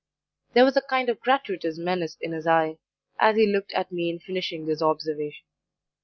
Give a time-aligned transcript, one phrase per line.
[0.53, 2.79] There was a kind of gratuitous menace in his eye
[3.19, 5.45] as he looked at me in finishing this observation.